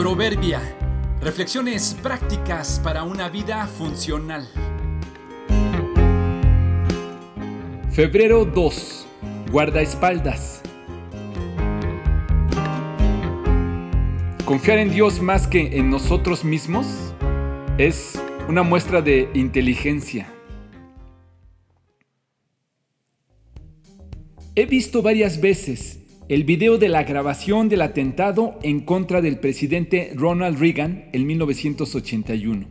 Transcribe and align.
Proverbia. 0.00 0.62
Reflexiones 1.20 1.94
prácticas 2.02 2.80
para 2.82 3.02
una 3.02 3.28
vida 3.28 3.66
funcional. 3.66 4.48
Febrero 7.90 8.46
2. 8.46 9.06
Guardaespaldas. 9.52 10.62
Confiar 14.46 14.78
en 14.78 14.90
Dios 14.90 15.20
más 15.20 15.46
que 15.46 15.76
en 15.76 15.90
nosotros 15.90 16.46
mismos 16.46 16.86
es 17.76 18.18
una 18.48 18.62
muestra 18.62 19.02
de 19.02 19.28
inteligencia. 19.34 20.32
He 24.54 24.64
visto 24.64 25.02
varias 25.02 25.38
veces 25.42 25.99
el 26.30 26.44
video 26.44 26.78
de 26.78 26.88
la 26.88 27.02
grabación 27.02 27.68
del 27.68 27.82
atentado 27.82 28.56
en 28.62 28.78
contra 28.78 29.20
del 29.20 29.40
presidente 29.40 30.12
Ronald 30.14 30.60
Reagan 30.60 31.06
en 31.12 31.26
1981. 31.26 32.68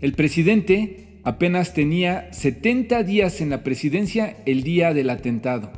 El 0.00 0.12
presidente 0.12 1.18
apenas 1.24 1.74
tenía 1.74 2.32
70 2.32 3.02
días 3.02 3.40
en 3.40 3.50
la 3.50 3.64
presidencia 3.64 4.36
el 4.46 4.62
día 4.62 4.94
del 4.94 5.10
atentado, 5.10 5.72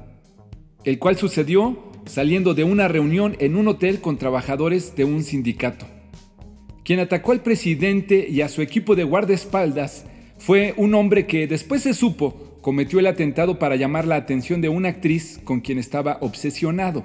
el 0.85 0.99
cual 0.99 1.17
sucedió 1.17 1.91
saliendo 2.05 2.53
de 2.53 2.65
una 2.65 2.87
reunión 2.87 3.35
en 3.39 3.57
un 3.57 3.69
hotel 3.69 4.03
con 4.03 4.19
trabajadores 4.19 4.95
de 4.95 5.05
un 5.07 5.23
sindicato. 5.23 5.87
Quien 6.85 7.01
atacó 7.01 7.33
al 7.33 7.43
presidente 7.43 8.27
y 8.29 8.43
a 8.43 8.51
su 8.51 8.61
equipo 8.61 8.95
de 8.95 9.05
guardaespaldas 9.05 10.05
fue 10.37 10.75
un 10.77 10.95
hombre 10.95 11.27
que 11.27 11.47
después 11.47 11.81
se 11.81 11.95
supo 11.95 12.50
cometió 12.61 12.99
el 12.99 13.07
atentado 13.07 13.59
para 13.59 13.77
llamar 13.77 14.07
la 14.07 14.17
atención 14.17 14.61
de 14.61 14.69
una 14.69 14.91
actriz 14.91 15.41
con 15.45 15.61
quien 15.61 15.79
estaba 15.79 16.19
obsesionado. 16.21 17.05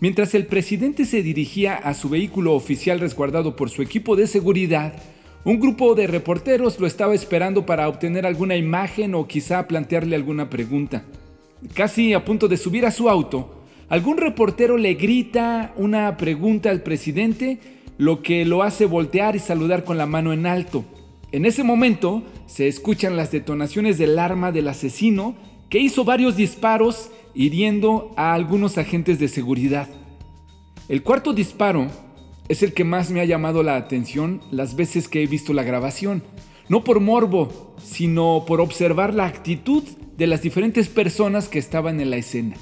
Mientras 0.00 0.34
el 0.34 0.46
presidente 0.46 1.04
se 1.04 1.22
dirigía 1.22 1.74
a 1.74 1.94
su 1.94 2.08
vehículo 2.08 2.54
oficial 2.54 2.98
resguardado 3.00 3.54
por 3.54 3.70
su 3.70 3.82
equipo 3.82 4.16
de 4.16 4.26
seguridad, 4.26 4.94
un 5.44 5.58
grupo 5.58 5.94
de 5.94 6.06
reporteros 6.06 6.78
lo 6.78 6.86
estaba 6.86 7.14
esperando 7.14 7.66
para 7.66 7.88
obtener 7.88 8.26
alguna 8.26 8.56
imagen 8.56 9.14
o 9.14 9.26
quizá 9.26 9.66
plantearle 9.66 10.16
alguna 10.16 10.50
pregunta. 10.50 11.04
Casi 11.74 12.12
a 12.14 12.24
punto 12.24 12.48
de 12.48 12.56
subir 12.56 12.86
a 12.86 12.90
su 12.90 13.08
auto, 13.08 13.62
algún 13.88 14.18
reportero 14.18 14.76
le 14.76 14.94
grita 14.94 15.72
una 15.76 16.16
pregunta 16.16 16.70
al 16.70 16.82
presidente, 16.82 17.58
lo 17.98 18.22
que 18.22 18.44
lo 18.44 18.62
hace 18.62 18.86
voltear 18.86 19.36
y 19.36 19.38
saludar 19.40 19.84
con 19.84 19.98
la 19.98 20.06
mano 20.06 20.32
en 20.32 20.46
alto. 20.46 20.84
En 21.32 21.46
ese 21.46 21.64
momento 21.64 22.22
se 22.46 22.68
escuchan 22.68 23.16
las 23.16 23.32
detonaciones 23.32 23.96
del 23.96 24.18
arma 24.18 24.52
del 24.52 24.68
asesino 24.68 25.34
que 25.70 25.78
hizo 25.78 26.04
varios 26.04 26.36
disparos 26.36 27.10
hiriendo 27.34 28.12
a 28.18 28.34
algunos 28.34 28.76
agentes 28.76 29.18
de 29.18 29.28
seguridad. 29.28 29.88
El 30.90 31.02
cuarto 31.02 31.32
disparo 31.32 31.86
es 32.48 32.62
el 32.62 32.74
que 32.74 32.84
más 32.84 33.10
me 33.10 33.22
ha 33.22 33.24
llamado 33.24 33.62
la 33.62 33.76
atención 33.76 34.42
las 34.50 34.76
veces 34.76 35.08
que 35.08 35.22
he 35.22 35.26
visto 35.26 35.54
la 35.54 35.62
grabación, 35.62 36.22
no 36.68 36.84
por 36.84 37.00
morbo, 37.00 37.76
sino 37.82 38.44
por 38.46 38.60
observar 38.60 39.14
la 39.14 39.24
actitud 39.24 39.84
de 40.18 40.26
las 40.26 40.42
diferentes 40.42 40.90
personas 40.90 41.48
que 41.48 41.58
estaban 41.58 41.98
en 42.00 42.10
la 42.10 42.16
escena. 42.16 42.56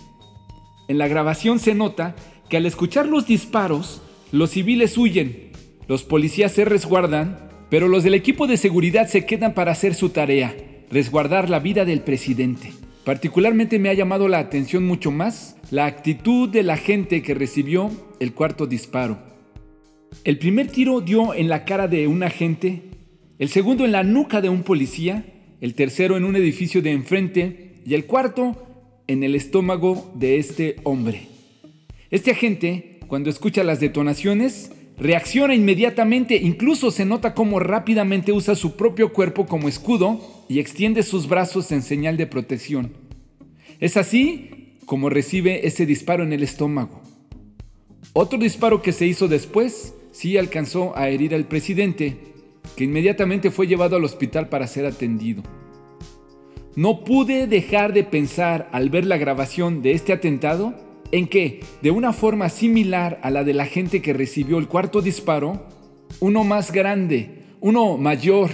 En 0.87 0.99
la 0.99 1.09
grabación 1.09 1.59
se 1.59 1.75
nota 1.75 2.15
que 2.49 2.57
al 2.57 2.67
escuchar 2.67 3.07
los 3.07 3.27
disparos, 3.27 4.01
los 4.31 4.51
civiles 4.51 4.97
huyen, 4.97 5.51
los 5.89 6.05
policías 6.05 6.53
se 6.53 6.65
resguardan 6.65 7.50
pero 7.71 7.89
los 7.89 8.03
del 8.03 8.15
equipo 8.15 8.47
de 8.47 8.57
seguridad 8.57 9.07
se 9.07 9.25
quedan 9.25 9.55
para 9.55 9.73
hacer 9.73 9.95
su 9.95 10.11
tarea, 10.11 10.55
resguardar 10.91 11.49
la 11.49 11.61
vida 11.61 11.85
del 11.85 12.01
presidente. 12.01 12.73
Particularmente 13.05 13.79
me 13.79 13.89
ha 13.89 13.95
llamado 13.95 14.29
la 14.29 14.41
atención 14.41 14.85
mucho 14.85 15.11
más 15.11 15.57
la 15.71 15.87
actitud 15.87 16.49
de 16.49 16.65
la 16.65 16.77
gente 16.77 17.23
que 17.23 17.35
recibió 17.35 17.91
el 18.19 18.35
cuarto 18.35 18.67
disparo. 18.67 19.19
El 20.25 20.39
primer 20.39 20.67
tiro 20.67 21.01
dio 21.01 21.33
en 21.33 21.49
la 21.49 21.65
cara 21.65 21.87
de 21.87 22.09
un 22.09 22.25
agente, 22.25 22.83
el 23.39 23.49
segundo 23.49 23.85
en 23.85 23.93
la 23.93 24.03
nuca 24.03 24.41
de 24.41 24.49
un 24.49 24.65
policía, 24.65 25.25
el 25.61 25.75
tercero 25.75 26.17
en 26.17 26.25
un 26.25 26.37
edificio 26.37 26.83
de 26.83 26.91
enfrente 26.91 27.75
y 27.87 27.95
el 27.95 28.05
cuarto 28.05 28.67
en 29.07 29.23
el 29.23 29.35
estómago 29.35 30.13
de 30.17 30.39
este 30.39 30.77
hombre. 30.83 31.29
Este 32.11 32.33
agente, 32.33 32.99
cuando 33.07 33.31
escucha 33.31 33.63
las 33.63 33.79
detonaciones, 33.79 34.73
Reacciona 35.01 35.55
inmediatamente, 35.55 36.37
incluso 36.37 36.91
se 36.91 37.07
nota 37.07 37.33
cómo 37.33 37.59
rápidamente 37.59 38.33
usa 38.33 38.55
su 38.55 38.77
propio 38.77 39.15
cuerpo 39.15 39.47
como 39.47 39.67
escudo 39.67 40.21
y 40.47 40.59
extiende 40.59 41.03
sus 41.03 41.27
brazos 41.27 41.73
en 41.73 41.81
señal 41.81 42.19
de 42.19 42.27
protección. 42.27 42.93
Es 43.81 43.97
así 43.97 44.77
como 44.85 45.09
recibe 45.09 45.67
ese 45.67 45.87
disparo 45.87 46.23
en 46.23 46.35
el 46.35 46.43
estómago. 46.43 47.01
Otro 48.13 48.39
disparo 48.39 48.83
que 48.83 48.93
se 48.93 49.07
hizo 49.07 49.27
después 49.27 49.95
sí 50.11 50.37
alcanzó 50.37 50.95
a 50.95 51.09
herir 51.09 51.35
al 51.35 51.47
presidente, 51.47 52.19
que 52.77 52.85
inmediatamente 52.85 53.51
fue 53.51 53.67
llevado 53.67 53.97
al 53.97 54.05
hospital 54.05 54.51
para 54.51 54.67
ser 54.67 54.85
atendido. 54.85 55.43
No 56.77 57.05
pude 57.05 57.47
dejar 57.47 57.95
de 57.95 58.05
pensar 58.05 58.69
al 58.71 58.91
ver 58.91 59.07
la 59.07 59.17
grabación 59.17 59.81
de 59.81 59.93
este 59.93 60.13
atentado 60.13 60.75
en 61.13 61.27
que, 61.27 61.61
de 61.83 61.91
una 61.91 62.13
forma 62.13 62.49
similar 62.49 63.21
a 63.23 63.31
la 63.31 63.45
de 63.45 63.55
la 63.55 63.67
gente 63.67 64.03
que 64.03 64.13
recibió 64.13 64.59
el 64.59 64.69
cuarto 64.69 65.03
disparo, 65.03 65.67
uno 66.21 66.45
más 66.45 66.73
grande, 66.73 67.45
uno 67.61 67.97
mayor, 67.97 68.51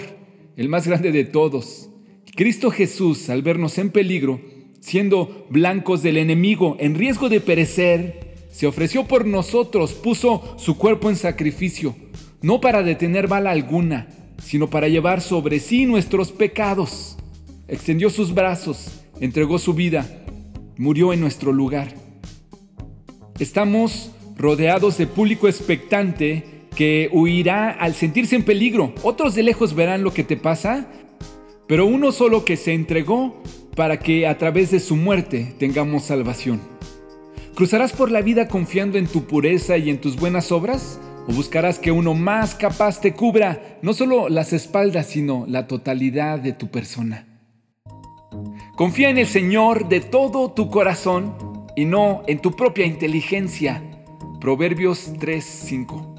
el 0.57 0.69
más 0.69 0.87
grande 0.87 1.13
de 1.13 1.25
todos, 1.25 1.91
Cristo 2.35 2.71
Jesús, 2.71 3.31
al 3.31 3.43
vernos 3.43 3.79
en 3.79 3.91
peligro, 3.91 4.41
siendo 4.81 5.47
blancos 5.51 6.03
del 6.03 6.19
enemigo, 6.19 6.77
en 6.79 6.95
riesgo 6.95 7.29
de 7.29 7.41
perecer, 7.41 8.37
se 8.51 8.67
ofreció 8.67 9.05
por 9.05 9.27
nosotros, 9.27 9.95
puso 9.95 10.55
su 10.59 10.77
cuerpo 10.79 11.11
en 11.11 11.17
sacrificio, 11.17 11.95
no 12.43 12.61
para 12.61 12.83
detener 12.83 13.27
bala 13.27 13.51
alguna, 13.51 14.09
sino 14.43 14.71
para 14.71 14.89
llevar 14.89 15.21
sobre 15.21 15.59
sí 15.61 15.87
nuestros 15.87 16.31
pecados. 16.31 17.17
Extendió 17.69 18.11
sus 18.11 18.33
brazos, 18.33 19.03
entregó 19.21 19.59
su 19.59 19.75
vida, 19.75 20.25
murió 20.77 21.13
en 21.13 21.21
nuestro 21.21 21.53
lugar. 21.53 22.06
Estamos 23.39 24.13
rodeados 24.39 24.97
de 24.97 25.07
público 25.07 25.47
expectante 25.47 26.43
que 26.75 27.11
huirá 27.13 27.71
al 27.71 27.95
sentirse 27.95 28.35
en 28.35 28.45
peligro. 28.45 28.95
Otros 29.03 29.35
de 29.35 29.43
lejos 29.43 29.75
verán 29.75 30.03
lo 30.03 30.15
que 30.15 30.25
te 30.25 30.39
pasa, 30.39 30.87
pero 31.67 31.85
uno 31.85 32.13
solo 32.13 32.47
que 32.47 32.57
se 32.57 32.73
entregó 32.73 33.43
para 33.75 33.99
que 33.99 34.27
a 34.27 34.39
través 34.39 34.71
de 34.71 34.81
su 34.81 34.97
muerte 34.97 35.55
tengamos 35.59 36.05
salvación. 36.05 36.63
¿Cruzarás 37.55 37.93
por 37.93 38.11
la 38.11 38.23
vida 38.23 38.49
confiando 38.49 38.97
en 38.97 39.07
tu 39.07 39.25
pureza 39.25 39.77
y 39.77 39.91
en 39.91 40.01
tus 40.01 40.17
buenas 40.17 40.51
obras? 40.51 40.99
¿O 41.29 41.33
buscarás 41.33 41.79
que 41.79 41.91
uno 41.91 42.15
más 42.15 42.55
capaz 42.55 43.03
te 43.03 43.13
cubra 43.13 43.79
no 43.83 43.93
solo 43.93 44.31
las 44.31 44.55
espaldas, 44.55 45.09
sino 45.09 45.45
la 45.47 45.67
totalidad 45.67 46.39
de 46.39 46.55
tu 46.55 46.69
persona? 46.69 47.27
Confía 48.77 49.11
en 49.11 49.19
el 49.19 49.27
Señor 49.27 49.89
de 49.89 50.01
todo 50.01 50.53
tu 50.53 50.71
corazón 50.71 51.35
y 51.77 51.85
no 51.85 52.23
en 52.27 52.41
tu 52.41 52.51
propia 52.57 52.87
inteligencia. 52.87 53.83
Proverbios 54.41 55.13
3:5. 55.21 56.16